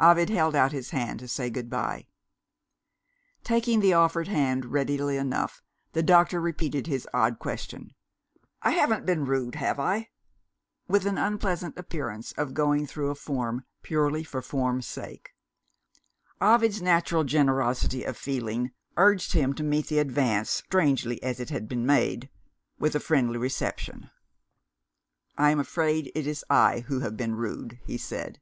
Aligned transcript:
Ovid 0.00 0.28
held 0.28 0.56
out 0.56 0.72
his 0.72 0.90
hand 0.90 1.20
to 1.20 1.28
say 1.28 1.50
good 1.50 1.70
bye. 1.70 2.08
Taking 3.44 3.78
the 3.78 3.92
offered 3.92 4.26
hand 4.26 4.64
readily 4.72 5.16
enough, 5.16 5.62
the 5.92 6.02
doctor 6.02 6.40
repeated 6.40 6.88
his 6.88 7.06
odd 7.14 7.38
question 7.38 7.94
"I 8.60 8.72
haven't 8.72 9.06
been 9.06 9.24
rude, 9.24 9.54
have 9.54 9.78
I?" 9.78 10.08
with 10.88 11.06
an 11.06 11.16
unpleasant 11.16 11.78
appearance 11.78 12.32
of 12.32 12.54
going 12.54 12.88
through 12.88 13.10
a 13.10 13.14
form 13.14 13.66
purely 13.84 14.24
for 14.24 14.42
form's 14.42 14.84
sake. 14.88 15.30
Ovid's 16.42 16.82
natural 16.82 17.22
generosity 17.22 18.02
of 18.02 18.16
feeling 18.16 18.72
urged 18.96 19.32
him 19.32 19.52
to 19.54 19.62
meet 19.62 19.86
the 19.86 20.00
advance, 20.00 20.50
strangely 20.50 21.22
as 21.22 21.38
it 21.38 21.50
had 21.50 21.68
been 21.68 21.86
made, 21.86 22.28
with 22.80 22.96
a 22.96 22.98
friendly 22.98 23.38
reception. 23.38 24.10
"I 25.36 25.50
am 25.52 25.60
afraid 25.60 26.10
it 26.16 26.26
is 26.26 26.44
I 26.50 26.80
who 26.88 26.98
have 26.98 27.16
been 27.16 27.36
rude," 27.36 27.78
he 27.84 27.96
said. 27.96 28.40